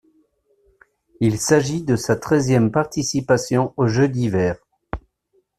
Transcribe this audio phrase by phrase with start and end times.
[1.19, 4.57] Il s'agit de sa treizième participation aux Jeux d'hiver.